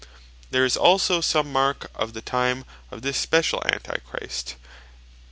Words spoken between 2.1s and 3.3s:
the time of this